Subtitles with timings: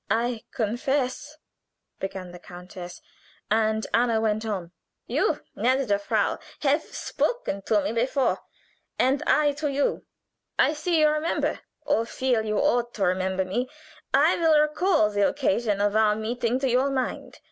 [0.09, 1.37] "I confess"
[1.99, 3.03] began the countess,
[3.51, 4.71] and Anna went on:
[5.05, 8.39] "You, gnädige Frau, have spoken to me before,
[8.97, 10.07] and I to you.
[10.57, 13.69] I see you remember, or feel you ought to remember me.
[14.11, 17.37] I will recall the occasion of our meeting to your mind.